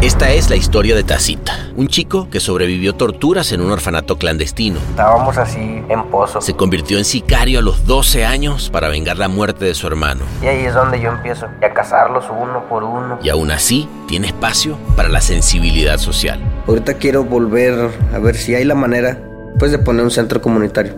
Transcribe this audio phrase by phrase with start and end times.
[0.00, 4.78] Esta es la historia de Tacita, un chico que sobrevivió torturas en un orfanato clandestino.
[4.90, 6.40] Estábamos así en pozo.
[6.40, 10.20] Se convirtió en sicario a los 12 años para vengar la muerte de su hermano.
[10.40, 13.18] Y ahí es donde yo empiezo a cazarlos uno por uno.
[13.24, 16.40] Y aún así, tiene espacio para la sensibilidad social.
[16.68, 19.18] Ahorita quiero volver a ver si hay la manera,
[19.58, 20.94] pues, de poner un centro comunitario.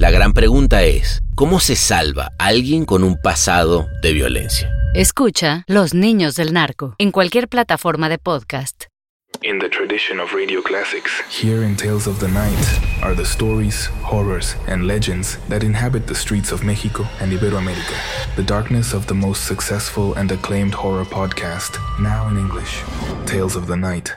[0.00, 4.72] La gran pregunta es, ¿cómo se salva a alguien con un pasado de violencia?
[4.94, 8.84] Escucha Los Niños del Narco en cualquier plataforma de podcast.
[9.42, 12.56] In the tradition of radio classics, here in Tales of the Night
[13.02, 17.94] are the stories, horrors, and legends that inhabit the streets of Mexico and Iberoamerica.
[18.36, 22.82] The darkness of the most successful and acclaimed horror podcast, now in English.
[23.26, 24.16] Tales of the Night.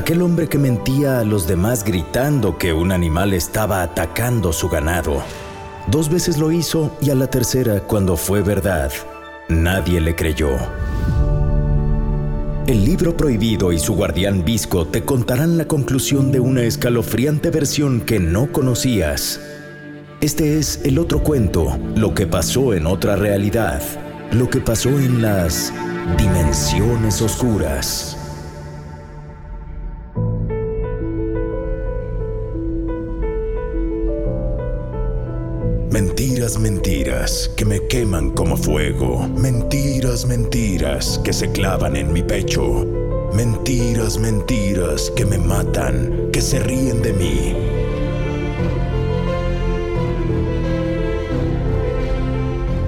[0.00, 5.22] Aquel hombre que mentía a los demás gritando que un animal estaba atacando su ganado.
[5.88, 8.90] Dos veces lo hizo y a la tercera, cuando fue verdad,
[9.50, 10.52] nadie le creyó.
[12.66, 18.00] El libro prohibido y su guardián Visco te contarán la conclusión de una escalofriante versión
[18.00, 19.38] que no conocías.
[20.22, 23.82] Este es el otro cuento, lo que pasó en otra realidad,
[24.32, 25.74] lo que pasó en las
[26.16, 28.16] dimensiones oscuras.
[35.90, 39.26] Mentiras, mentiras, que me queman como fuego.
[39.36, 42.86] Mentiras, mentiras, que se clavan en mi pecho.
[43.34, 47.56] Mentiras, mentiras, que me matan, que se ríen de mí.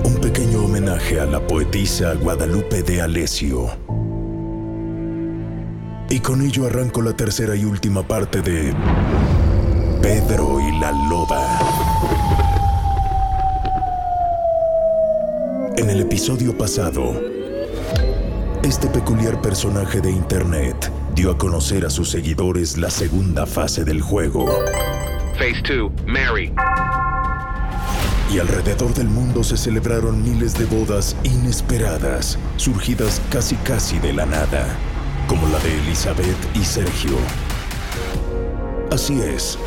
[0.04, 3.68] Un pequeño homenaje a la poetisa Guadalupe de Alessio.
[6.08, 8.72] Y con ello arranco la tercera y última parte de
[10.00, 12.41] Pedro y la Loba.
[15.82, 17.20] En el episodio pasado,
[18.62, 24.00] este peculiar personaje de Internet dio a conocer a sus seguidores la segunda fase del
[24.00, 24.46] juego.
[25.36, 26.52] Phase 2, Mary.
[28.32, 34.24] Y alrededor del mundo se celebraron miles de bodas inesperadas, surgidas casi casi de la
[34.24, 34.64] nada,
[35.26, 37.16] como la de Elizabeth y Sergio.
[38.92, 39.58] Así es,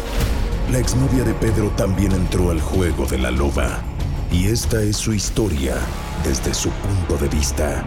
[0.71, 3.83] la exnovia de Pedro también entró al juego de la loba.
[4.31, 5.75] Y esta es su historia
[6.25, 7.85] desde su punto de vista.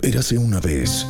[0.00, 1.04] Érase una vez,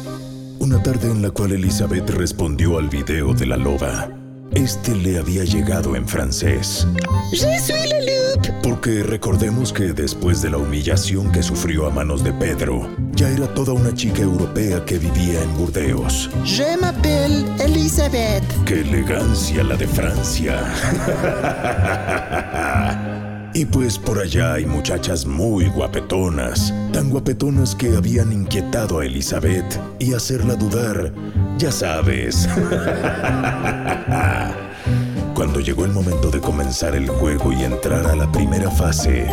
[0.58, 4.08] una tarde en la cual Elizabeth respondió al video de la loba.
[4.52, 6.86] Este le había llegado en francés.
[7.32, 7.70] Je suis
[8.86, 13.72] recordemos que después de la humillación que sufrió a manos de Pedro, ya era toda
[13.72, 16.30] una chica europea que vivía en Burdeos.
[16.44, 18.44] Je m'appelle Elisabeth.
[18.64, 20.62] ¡Qué elegancia la de Francia!
[23.54, 29.80] y pues por allá hay muchachas muy guapetonas, tan guapetonas que habían inquietado a Elizabeth
[29.98, 31.12] y hacerla dudar,
[31.58, 32.48] ya sabes.
[35.36, 39.26] Cuando llegó el momento de comenzar el juego y entrar a la primera fase,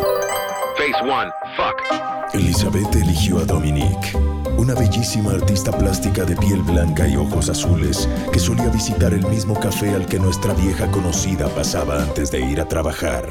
[0.75, 2.34] Phase 1, fuck.
[2.34, 4.12] Elizabeth eligió a Dominique,
[4.58, 9.58] una bellísima artista plástica de piel blanca y ojos azules que solía visitar el mismo
[9.58, 13.25] café al que nuestra vieja conocida pasaba antes de ir a trabajar.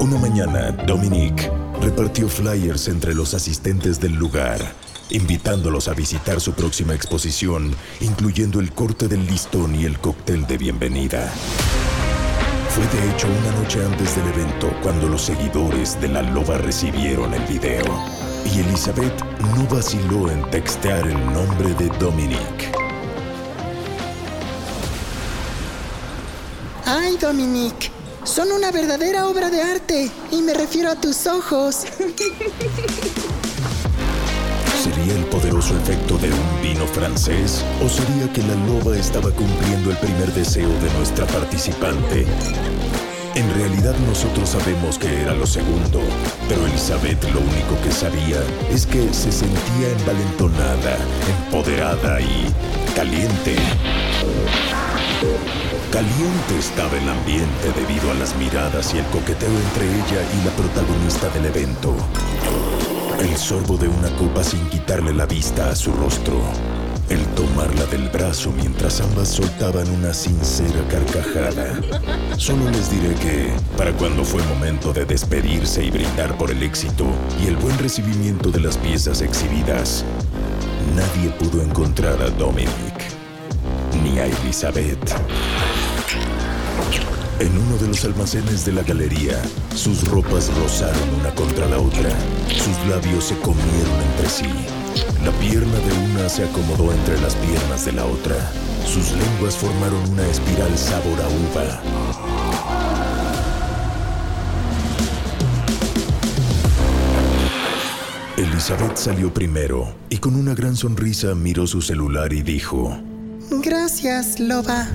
[0.00, 1.52] Una mañana, Dominique
[1.82, 4.58] repartió flyers entre los asistentes del lugar,
[5.10, 10.58] invitándolos a visitar su próxima exposición, incluyendo el corte del listón y el cóctel de
[10.58, 11.32] bienvenida.
[12.74, 17.32] Fue de hecho una noche antes del evento cuando los seguidores de la loba recibieron
[17.32, 17.84] el video.
[18.52, 19.24] Y Elizabeth
[19.56, 22.72] no vaciló en textear el nombre de Dominique.
[26.84, 27.90] Ay, Dominique.
[28.24, 30.10] Son una verdadera obra de arte.
[30.32, 31.84] Y me refiero a tus ojos.
[34.84, 37.64] ¿Sería el poderoso efecto de un vino francés?
[37.82, 42.26] ¿O sería que la loba estaba cumpliendo el primer deseo de nuestra participante?
[43.34, 46.02] En realidad nosotros sabemos que era lo segundo,
[46.50, 48.36] pero Elizabeth lo único que sabía
[48.70, 50.98] es que se sentía envalentonada,
[51.46, 52.52] empoderada y
[52.94, 53.56] caliente.
[55.90, 60.52] Caliente estaba el ambiente debido a las miradas y el coqueteo entre ella y la
[60.52, 61.96] protagonista del evento.
[63.24, 66.42] El sorbo de una copa sin quitarle la vista a su rostro.
[67.08, 71.80] El tomarla del brazo mientras ambas soltaban una sincera carcajada.
[72.36, 77.06] Solo les diré que, para cuando fue momento de despedirse y brindar por el éxito
[77.42, 80.04] y el buen recibimiento de las piezas exhibidas,
[80.94, 83.00] nadie pudo encontrar a Dominic
[84.02, 85.14] ni a Elizabeth.
[87.40, 89.42] En uno de los almacenes de la galería,
[89.74, 92.10] sus ropas rozaron una contra la otra,
[92.48, 94.46] sus labios se comieron entre sí.
[95.24, 98.36] La pierna de una se acomodó entre las piernas de la otra.
[98.86, 101.80] Sus lenguas formaron una espiral sabor a uva.
[108.36, 112.96] Elizabeth salió primero y con una gran sonrisa miró su celular y dijo,
[113.50, 114.88] Gracias, loba.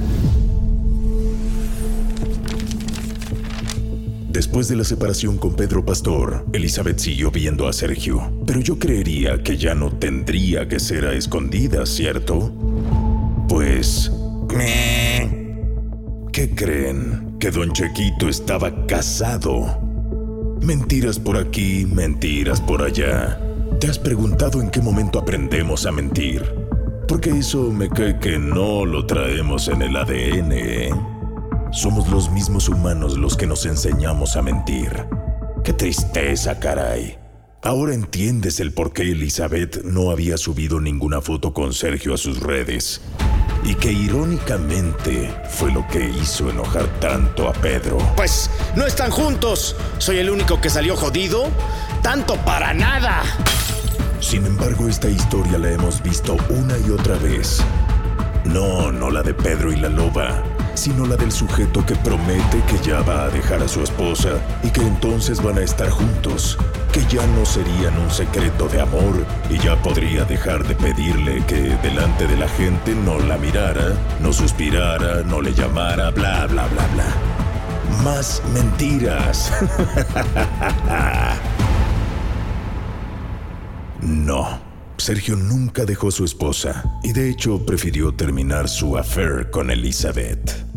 [4.39, 9.43] Después de la separación con Pedro Pastor, Elizabeth siguió viendo a Sergio, pero yo creería
[9.43, 12.49] que ya no tendría que ser a escondidas, ¿cierto?
[13.49, 14.09] Pues...
[16.31, 17.35] ¿Qué creen?
[17.37, 19.77] Que don Chequito estaba casado.
[20.61, 23.41] Mentiras por aquí, mentiras por allá.
[23.81, 26.45] ¿Te has preguntado en qué momento aprendemos a mentir?
[27.09, 30.91] Porque eso me cae que no lo traemos en el ADN, ¿eh?
[31.71, 35.05] Somos los mismos humanos los que nos enseñamos a mentir.
[35.63, 37.19] Qué tristeza, caray.
[37.61, 42.39] Ahora entiendes el por qué Elizabeth no había subido ninguna foto con Sergio a sus
[42.39, 43.01] redes.
[43.63, 47.99] Y que irónicamente fue lo que hizo enojar tanto a Pedro.
[48.15, 49.75] Pues no están juntos.
[49.99, 51.49] Soy el único que salió jodido.
[52.01, 53.21] Tanto para nada.
[54.21, 57.61] Sin embargo, esta historia la hemos visto una y otra vez.
[58.45, 60.41] No, no la de Pedro y la loba,
[60.79, 64.69] sino la del sujeto que promete que ya va a dejar a su esposa y
[64.69, 66.57] que entonces van a estar juntos,
[66.93, 71.75] que ya no serían un secreto de amor y ya podría dejar de pedirle que
[71.83, 76.87] delante de la gente no la mirara, no suspirara, no le llamara, bla, bla, bla,
[76.93, 78.01] bla.
[78.01, 79.51] Más mentiras.
[84.01, 84.69] no.
[84.95, 90.68] Sergio nunca dejó su esposa y de hecho prefirió terminar su affair con Elizabeth.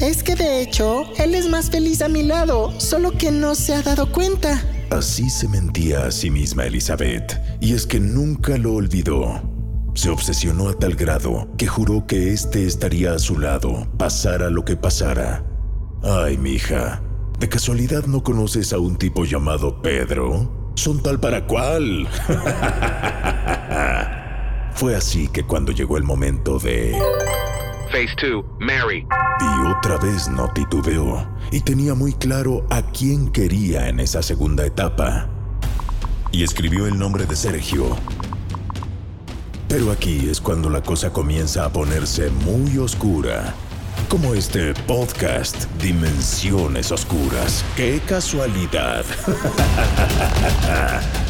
[0.00, 3.74] Es que de hecho, él es más feliz a mi lado, solo que no se
[3.74, 4.62] ha dado cuenta.
[4.90, 9.42] Así se mentía a sí misma Elizabeth, y es que nunca lo olvidó.
[9.94, 14.64] Se obsesionó a tal grado que juró que éste estaría a su lado, pasara lo
[14.64, 15.44] que pasara.
[16.04, 17.02] Ay, mija,
[17.40, 20.72] ¿de casualidad no conoces a un tipo llamado Pedro?
[20.76, 22.06] Son tal para cual.
[24.74, 26.96] Fue así que cuando llegó el momento de...
[27.90, 29.04] Phase 2, Mary.
[29.40, 34.66] Y otra vez no titubeó y tenía muy claro a quién quería en esa segunda
[34.66, 35.28] etapa.
[36.32, 37.96] Y escribió el nombre de Sergio.
[39.68, 43.54] Pero aquí es cuando la cosa comienza a ponerse muy oscura.
[44.08, 47.64] Como este podcast Dimensiones Oscuras.
[47.76, 49.04] ¡Qué casualidad!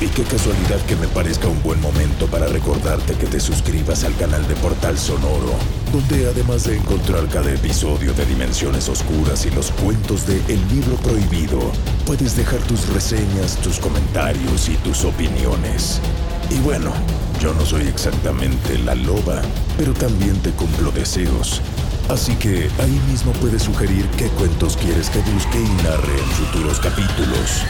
[0.00, 4.14] Y qué casualidad que me parezca un buen momento para recordarte que te suscribas al
[4.14, 5.52] canal de Portal Sonoro,
[5.92, 10.94] donde además de encontrar cada episodio de Dimensiones Oscuras y los cuentos de El Libro
[10.98, 11.58] Prohibido,
[12.06, 16.00] puedes dejar tus reseñas, tus comentarios y tus opiniones.
[16.48, 16.92] Y bueno,
[17.40, 19.42] yo no soy exactamente la loba,
[19.76, 21.60] pero también te cumplo deseos.
[22.08, 26.78] Así que ahí mismo puedes sugerir qué cuentos quieres que busque y narre en futuros
[26.78, 27.64] capítulos.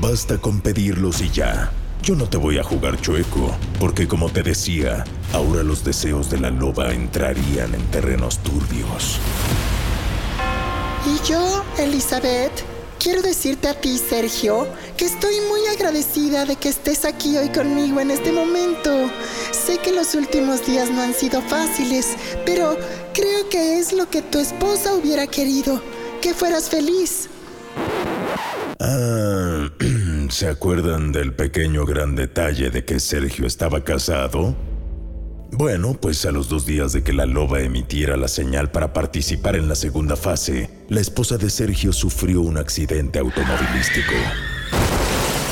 [0.00, 1.72] Basta con pedirlos y ya.
[2.02, 6.38] Yo no te voy a jugar chueco, porque como te decía, ahora los deseos de
[6.38, 9.18] la loba entrarían en terrenos turbios.
[11.06, 12.52] Y yo, Elizabeth,
[12.98, 18.00] quiero decirte a ti, Sergio, que estoy muy agradecida de que estés aquí hoy conmigo
[18.00, 19.10] en este momento.
[19.52, 22.76] Sé que los últimos días no han sido fáciles, pero
[23.14, 25.80] creo que es lo que tu esposa hubiera querido,
[26.20, 27.28] que fueras feliz.
[28.80, 29.53] Ah,
[30.34, 34.56] ¿se acuerdan del pequeño gran detalle de que Sergio estaba casado?
[35.52, 39.54] Bueno, pues a los dos días de que la loba emitiera la señal para participar
[39.54, 44.12] en la segunda fase, la esposa de Sergio sufrió un accidente automovilístico.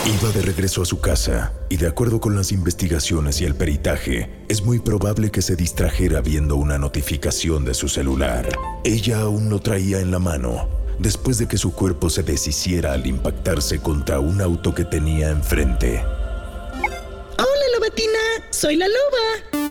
[0.04, 4.44] Iba de regreso a su casa y de acuerdo con las investigaciones y el peritaje,
[4.48, 8.48] es muy probable que se distrajera viendo una notificación de su celular.
[8.82, 10.68] Ella aún lo traía en la mano,
[10.98, 16.02] después de que su cuerpo se deshiciera al impactarse contra un auto que tenía enfrente.
[17.38, 18.18] Hola, lobatina,
[18.50, 19.70] soy la loba.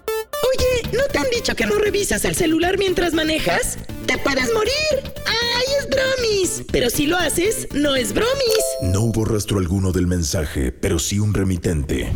[0.53, 3.77] Oye, ¿no te han dicho que no revisas el celular mientras manejas?
[4.05, 5.13] ¡Te puedes morir!
[5.25, 6.63] ¡Ay, es bromis!
[6.71, 8.65] Pero si lo haces, no es bromis.
[8.81, 12.11] No hubo rastro alguno del mensaje, pero sí un remitente.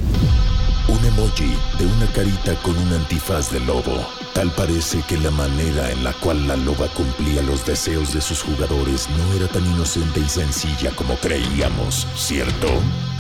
[1.16, 4.06] Emoji de una carita con un antifaz de lobo.
[4.34, 8.44] Tal parece que la manera en la cual la loba cumplía los deseos de sus
[8.44, 12.68] jugadores no era tan inocente y sencilla como creíamos, ¿cierto?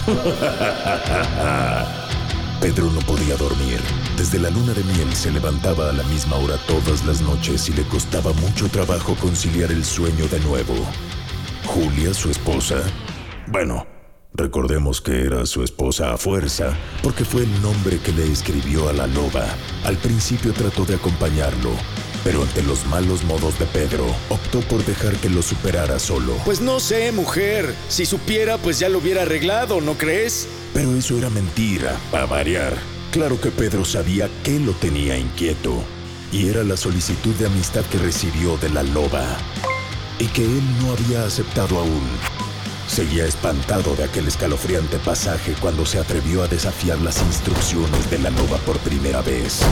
[2.59, 3.79] Pedro no podía dormir.
[4.17, 7.73] Desde la luna de miel se levantaba a la misma hora todas las noches y
[7.73, 10.75] le costaba mucho trabajo conciliar el sueño de nuevo.
[11.65, 12.75] Julia, su esposa,
[13.47, 13.87] bueno,
[14.37, 18.93] Recordemos que era su esposa a fuerza, porque fue el nombre que le escribió a
[18.93, 19.45] la loba.
[19.85, 21.69] Al principio trató de acompañarlo,
[22.21, 26.33] pero ante los malos modos de Pedro, optó por dejar que lo superara solo.
[26.43, 27.73] Pues no sé, mujer.
[27.87, 30.49] Si supiera, pues ya lo hubiera arreglado, ¿no crees?
[30.73, 32.73] Pero eso era mentira, para variar.
[33.11, 35.81] Claro que Pedro sabía que lo tenía inquieto,
[36.33, 39.37] y era la solicitud de amistad que recibió de la loba,
[40.19, 42.34] y que él no había aceptado aún.
[42.95, 48.29] Seguía espantado de aquel escalofriante pasaje cuando se atrevió a desafiar las instrucciones de la
[48.29, 49.63] loba por primera vez.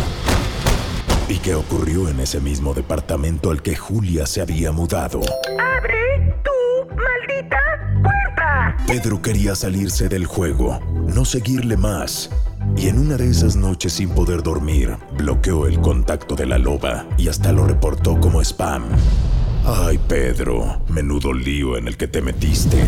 [1.30, 5.22] ¿Y qué ocurrió en ese mismo departamento al que Julia se había mudado?
[5.58, 7.60] ¡Abre tu maldita
[8.03, 8.75] puerta!
[8.88, 12.30] Pedro quería salirse del juego, no seguirle más.
[12.75, 17.06] Y en una de esas noches sin poder dormir, bloqueó el contacto de la loba
[17.18, 18.84] y hasta lo reportó como spam.
[19.65, 22.84] Ay, Pedro, menudo lío en el que te metiste.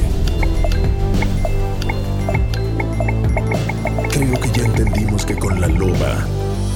[4.12, 6.27] Creo que ya entendimos que con la loba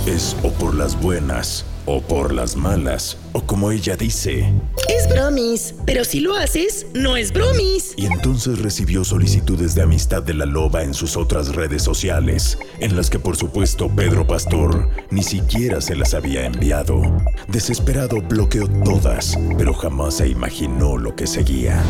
[0.10, 4.54] es o por las buenas o por las malas, o como ella dice.
[4.88, 7.96] Es bromis, pero si lo haces, no es bromis.
[7.98, 12.96] Y entonces recibió solicitudes de amistad de la loba en sus otras redes sociales, en
[12.96, 17.02] las que por supuesto Pedro Pastor ni siquiera se las había enviado.
[17.48, 21.82] Desesperado bloqueó todas, pero jamás se imaginó lo que seguía.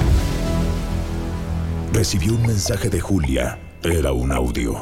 [1.92, 3.60] Recibió un mensaje de Julia.
[3.84, 4.80] Era un audio.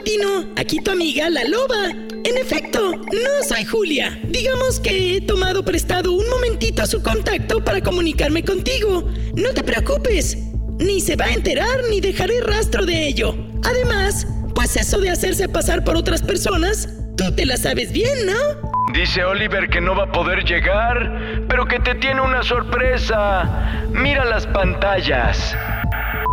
[0.00, 0.54] Hola, Lobatino.
[0.56, 1.90] Aquí tu amiga, la loba.
[2.24, 4.18] En efecto, no soy Julia.
[4.24, 9.04] Digamos que he tomado prestado un momentito su contacto para comunicarme contigo.
[9.34, 10.38] No te preocupes.
[10.78, 13.34] Ni se va a enterar ni dejaré rastro de ello.
[13.64, 18.92] Además, pues eso de hacerse pasar por otras personas, tú te la sabes bien, ¿no?
[18.94, 23.86] Dice Oliver que no va a poder llegar, pero que te tiene una sorpresa.
[23.92, 25.54] Mira las pantallas.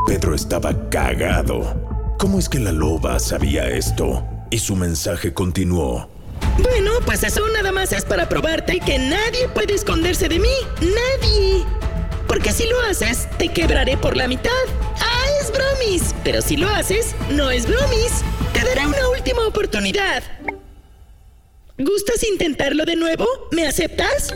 [0.08, 1.87] Pedro estaba cagado.
[2.18, 4.26] ¿Cómo es que la loba sabía esto?
[4.50, 6.10] Y su mensaje continuó.
[6.64, 10.56] Bueno, pues eso nada más es para probarte que nadie puede esconderse de mí.
[10.82, 11.64] Nadie.
[12.28, 14.50] Porque si lo haces, te quebraré por la mitad.
[15.00, 16.16] Ah, es bromis.
[16.24, 18.24] Pero si lo haces, no es bromis.
[18.52, 20.24] Te daré una última oportunidad.
[21.78, 23.28] ¿Gustas intentarlo de nuevo?
[23.52, 24.34] ¿Me aceptas?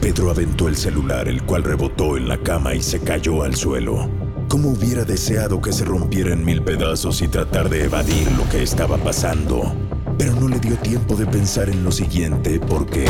[0.00, 4.08] Pedro aventó el celular, el cual rebotó en la cama y se cayó al suelo.
[4.50, 8.64] Cómo hubiera deseado que se rompiera en mil pedazos y tratar de evadir lo que
[8.64, 9.72] estaba pasando.
[10.18, 13.04] Pero no le dio tiempo de pensar en lo siguiente porque...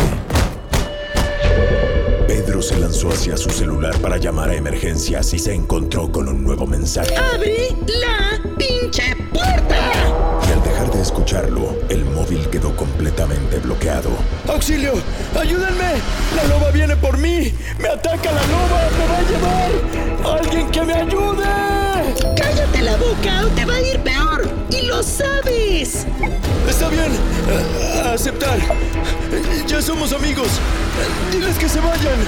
[2.28, 6.44] Pedro se lanzó hacia su celular para llamar a emergencias y se encontró con un
[6.44, 7.16] nuevo mensaje.
[7.16, 8.49] ¡Abre la
[11.30, 14.10] escucharlo, el móvil quedó completamente bloqueado.
[14.48, 14.94] ¡Auxilio!
[15.38, 15.92] ¡Ayúdenme!
[16.34, 17.54] ¡La loba viene por mí!
[17.78, 18.80] ¡Me ataca la loba!
[18.98, 19.22] ¡Me va a
[20.26, 20.40] llevar!
[20.40, 21.44] ¡Alguien que me ayude!
[22.36, 24.48] ¡Cállate la boca o te va a ir peor!
[24.70, 26.04] ¡Y lo sabes!
[26.68, 27.12] Está bien.
[28.04, 28.58] A aceptar.
[29.68, 30.48] Ya somos amigos.
[31.30, 32.18] Diles que se vayan.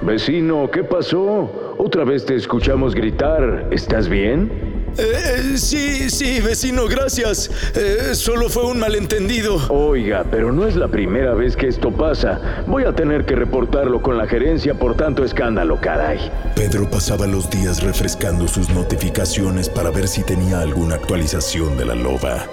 [0.00, 1.76] Vecino, ¿qué pasó?
[1.78, 3.68] Otra vez te escuchamos gritar.
[3.70, 4.67] ¿Estás bien?
[4.98, 7.48] Eh, eh, sí, sí, vecino, gracias.
[7.76, 9.60] Eh, solo fue un malentendido.
[9.68, 12.64] Oiga, pero no es la primera vez que esto pasa.
[12.66, 16.18] Voy a tener que reportarlo con la gerencia por tanto escándalo, caray.
[16.56, 21.94] Pedro pasaba los días refrescando sus notificaciones para ver si tenía alguna actualización de la
[21.94, 22.46] loba.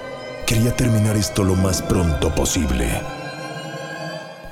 [0.46, 2.88] Quería terminar esto lo más pronto posible.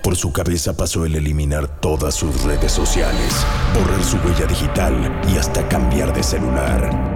[0.01, 5.38] Por su cabeza pasó el eliminar todas sus redes sociales, borrar su huella digital y
[5.38, 7.12] hasta cambiar de celular.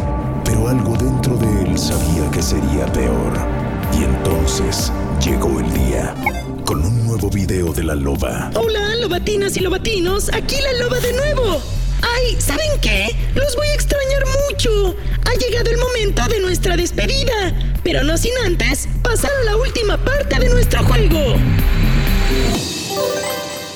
[0.57, 3.31] Pero algo dentro de él sabía que sería peor.
[3.93, 4.91] Y entonces
[5.23, 6.15] llegó el día,
[6.65, 8.49] con un nuevo video de la loba.
[8.55, 10.33] Hola, lobatinas y lobatinos.
[10.33, 11.61] Aquí la loba de nuevo.
[12.01, 13.15] Ay, ¿saben qué?
[13.35, 14.95] Los voy a extrañar mucho.
[15.25, 17.53] Ha llegado el momento de nuestra despedida.
[17.83, 21.35] Pero no sin antes pasar a la última parte de nuestro juego.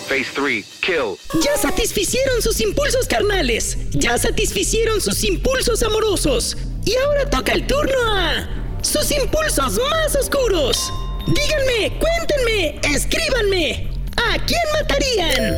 [0.10, 1.44] Phase 3, kill.
[1.44, 3.78] Ya satisficieron sus impulsos carnales.
[3.92, 6.58] Ya satisficieron sus impulsos amorosos.
[6.86, 8.48] Y ahora toca el turno a
[8.82, 10.92] sus impulsos más oscuros.
[11.28, 13.92] Díganme, cuéntenme, escríbanme.
[14.18, 15.58] ¿A quién matarían?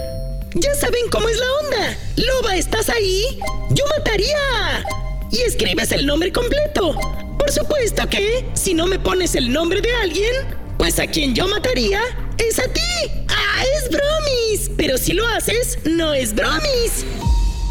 [0.55, 1.97] Ya saben cómo es la onda.
[2.17, 3.39] Loba, ¿estás ahí?
[3.71, 4.85] Yo mataría.
[5.31, 6.95] Y escribes el nombre completo.
[7.39, 10.33] Por supuesto que, si no me pones el nombre de alguien,
[10.77, 12.01] pues a quien yo mataría
[12.37, 12.81] es a ti.
[13.29, 14.71] Ah, es bromis.
[14.77, 17.05] Pero si lo haces, no es bromis.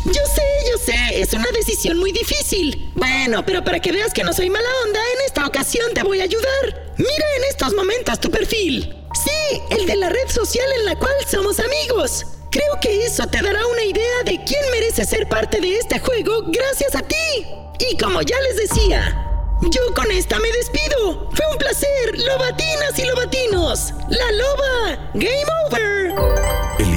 [0.04, 2.90] Yo sé, yo sé, es una decisión muy difícil.
[2.96, 6.20] Bueno, pero para que veas que no soy mala onda, en esta ocasión te voy
[6.20, 6.92] a ayudar.
[6.98, 8.96] Mira en estos momentos tu perfil.
[9.14, 12.26] Sí, el de la red social en la cual somos amigos.
[12.50, 16.42] Creo que eso te dará una idea de quién merece ser parte de este juego
[16.48, 17.46] gracias a ti.
[17.78, 19.32] Y como ya les decía,
[19.70, 21.30] yo con esta me despido.
[21.32, 23.92] Fue un placer, lobatinas y lobatinos.
[24.08, 25.10] La loba.
[25.14, 26.31] Game over.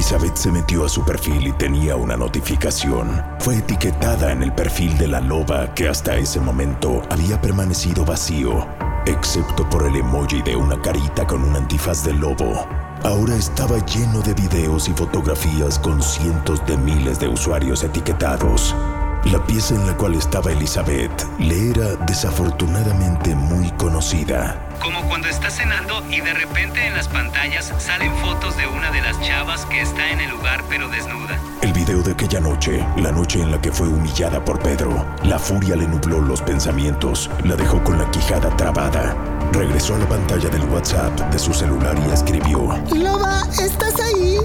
[0.05, 3.23] Elizabeth se metió a su perfil y tenía una notificación.
[3.39, 8.67] Fue etiquetada en el perfil de la loba que hasta ese momento había permanecido vacío,
[9.07, 12.67] excepto por el emoji de una carita con un antifaz de lobo.
[13.01, 18.75] Ahora estaba lleno de videos y fotografías con cientos de miles de usuarios etiquetados.
[19.25, 24.69] La pieza en la cual estaba Elizabeth le era desafortunadamente muy conocida.
[24.79, 29.01] Como cuando estás cenando y de repente en las pantallas salen fotos de una de
[29.01, 31.39] las chavas que está en el lugar pero desnuda.
[31.63, 35.39] El video de aquella noche, la noche en la que fue humillada por Pedro, la
[35.39, 39.34] furia le nubló los pensamientos, la dejó con la quijada trabada.
[39.55, 44.37] Regresó a la pantalla del WhatsApp de su celular y escribió: Loba, ¿estás ahí?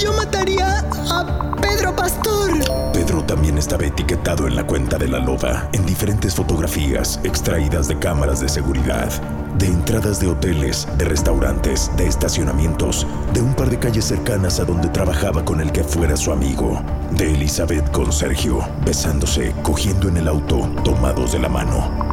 [0.00, 0.78] Yo mataría
[1.10, 2.52] a Pedro Pastor.
[2.94, 7.98] Pedro también estaba etiquetado en la cuenta de la loba, en diferentes fotografías extraídas de
[7.98, 9.10] cámaras de seguridad,
[9.58, 14.64] de entradas de hoteles, de restaurantes, de estacionamientos, de un par de calles cercanas a
[14.64, 16.80] donde trabajaba con el que fuera su amigo,
[17.10, 22.11] de Elizabeth con Sergio, besándose, cogiendo en el auto, tomados de la mano.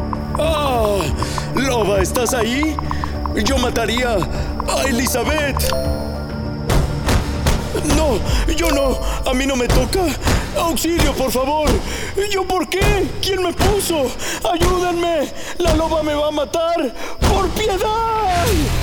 [1.56, 2.76] Loba, ¿estás ahí?
[3.44, 5.70] Yo mataría a Elizabeth.
[7.98, 8.18] No,
[8.56, 8.98] yo no.
[9.30, 10.06] A mí no me toca.
[10.58, 11.70] Auxilio, por favor.
[12.32, 13.08] ¿Yo por qué?
[13.22, 14.10] ¿Quién me puso?
[14.50, 15.32] Ayúdenme.
[15.58, 16.94] La loba me va a matar.
[17.20, 18.79] Por piedad.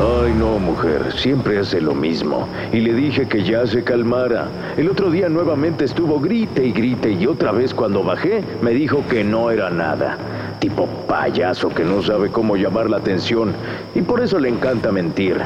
[0.00, 2.48] Ay, no, mujer, siempre hace lo mismo.
[2.72, 4.48] Y le dije que ya se calmara.
[4.78, 9.04] El otro día nuevamente estuvo grite y grite y otra vez cuando bajé me dijo
[9.10, 10.16] que no era nada.
[10.58, 13.52] Tipo payaso que no sabe cómo llamar la atención
[13.94, 15.36] y por eso le encanta mentir.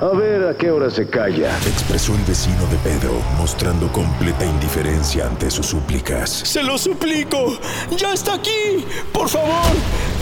[0.00, 1.56] A ver a qué hora se calla.
[1.66, 6.30] Expresó el vecino de Pedro, mostrando completa indiferencia ante sus súplicas.
[6.30, 7.58] Se lo suplico.
[7.96, 8.84] Ya está aquí.
[9.12, 9.72] Por favor.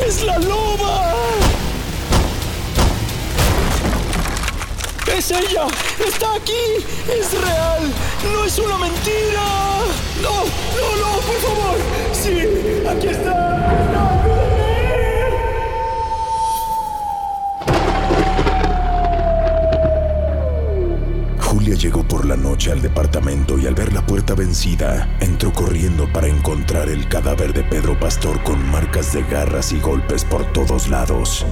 [0.06, 1.65] Es la loba.
[5.16, 5.66] Es ella.
[6.06, 6.52] Está aquí.
[7.08, 7.90] Es real.
[8.34, 9.80] No es una mentira.
[10.20, 10.44] No,
[10.76, 11.78] no, no, por favor.
[12.12, 12.38] Sí,
[12.86, 13.30] aquí está.
[13.82, 14.26] está.
[21.40, 26.12] Julia llegó por la noche al departamento y al ver la puerta vencida, entró corriendo
[26.12, 30.88] para encontrar el cadáver de Pedro Pastor con marcas de garras y golpes por todos
[30.88, 31.46] lados.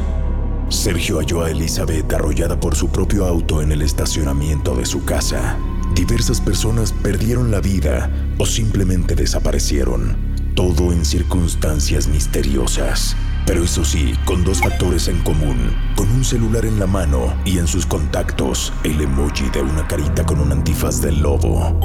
[0.75, 5.57] Sergio halló a Elizabeth arrollada por su propio auto en el estacionamiento de su casa.
[5.95, 10.17] Diversas personas perdieron la vida o simplemente desaparecieron,
[10.55, 13.17] todo en circunstancias misteriosas.
[13.47, 17.59] Pero eso sí, con dos factores en común, con un celular en la mano y
[17.59, 21.81] en sus contactos el emoji de una carita con un antifaz del lobo.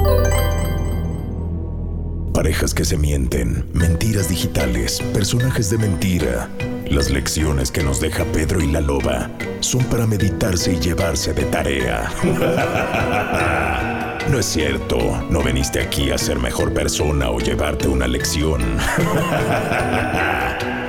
[2.40, 6.48] Parejas que se mienten, mentiras digitales, personajes de mentira.
[6.88, 11.44] Las lecciones que nos deja Pedro y la loba son para meditarse y llevarse de
[11.44, 12.10] tarea.
[14.30, 14.96] No es cierto,
[15.28, 18.62] no veniste aquí a ser mejor persona o llevarte una lección.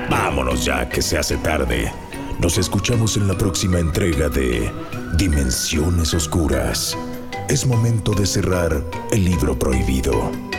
[0.09, 1.91] Vámonos ya, que se hace tarde.
[2.39, 4.71] Nos escuchamos en la próxima entrega de
[5.17, 6.95] Dimensiones Oscuras.
[7.49, 10.50] Es momento de cerrar el libro prohibido.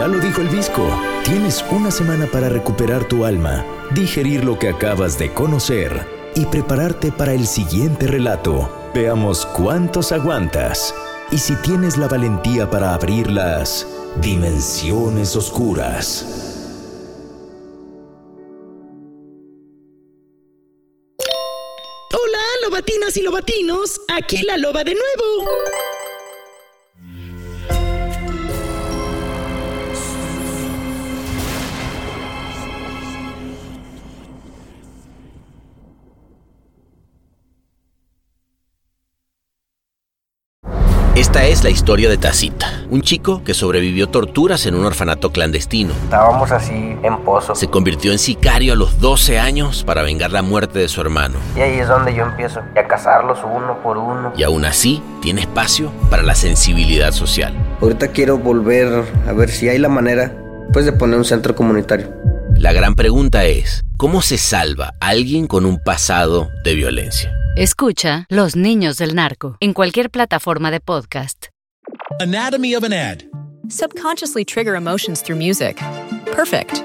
[0.00, 0.88] Ya lo dijo el Visco.
[1.26, 7.12] Tienes una semana para recuperar tu alma, digerir lo que acabas de conocer y prepararte
[7.12, 8.90] para el siguiente relato.
[8.94, 10.94] Veamos cuántos aguantas
[11.30, 13.86] y si tienes la valentía para abrir las
[14.22, 16.24] dimensiones oscuras.
[22.10, 24.00] Hola, lobatinas y lobatinos.
[24.08, 25.89] Aquí la loba de nuevo.
[41.30, 45.92] Esta es la historia de Tacita, un chico que sobrevivió torturas en un orfanato clandestino.
[46.02, 47.54] Estábamos así en pozo.
[47.54, 51.38] Se convirtió en sicario a los 12 años para vengar la muerte de su hermano.
[51.56, 54.32] Y ahí es donde yo empiezo a cazarlos uno por uno.
[54.36, 57.54] Y aún así tiene espacio para la sensibilidad social.
[57.80, 60.34] Ahorita quiero volver a ver si hay la manera
[60.72, 62.12] pues de poner un centro comunitario.
[62.56, 67.32] La gran pregunta es, ¿cómo se salva alguien con un pasado de violencia?
[67.60, 71.48] Escucha Los Niños del Narco en cualquier plataforma de podcast.
[72.18, 73.22] Anatomy of an ad.
[73.68, 75.76] Subconsciously trigger emotions through music.
[76.32, 76.82] Perfect.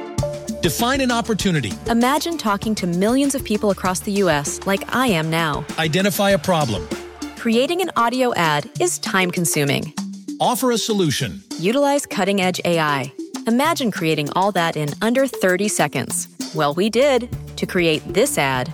[0.61, 1.71] Define an opportunity.
[1.89, 4.59] Imagine talking to millions of people across the U.S.
[4.67, 5.63] like I am now.
[5.79, 6.85] Identify a problem.
[7.37, 9.93] Creating an audio ad is time consuming.
[10.41, 11.41] Offer a solution.
[11.57, 13.13] Utilize cutting edge AI.
[13.47, 16.27] Imagine creating all that in under 30 seconds.
[16.53, 18.73] Well, we did to create this ad.